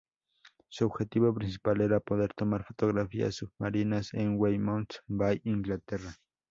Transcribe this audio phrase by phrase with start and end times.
[0.69, 6.15] Su objetivo principal era poder tomar fotografías submarinas en Weymouth Bay, Inglaterra.